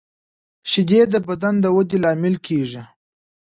[0.71, 2.83] شیدې د بدن د ودې لامل کېږي